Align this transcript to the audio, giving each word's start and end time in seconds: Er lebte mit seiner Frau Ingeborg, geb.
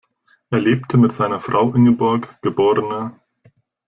Er 0.49 0.57
lebte 0.59 0.97
mit 0.97 1.13
seiner 1.13 1.39
Frau 1.39 1.75
Ingeborg, 1.75 2.35
geb. 2.41 2.57